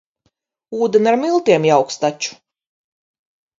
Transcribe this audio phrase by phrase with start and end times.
[0.85, 2.35] Ūdeni ar miltiem jauks taču.